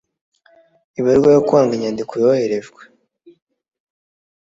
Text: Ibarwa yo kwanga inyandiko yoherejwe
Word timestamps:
Ibarwa 0.99 1.29
yo 1.35 1.41
kwanga 1.47 1.71
inyandiko 1.75 2.13
yoherejwe 2.21 2.81